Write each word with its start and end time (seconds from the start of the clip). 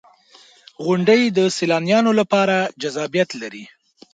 •غونډۍ 0.83 1.21
د 1.37 1.39
سیلانیانو 1.57 2.11
لپاره 2.19 2.57
جذابیت 2.81 3.29
لري. 3.41 3.63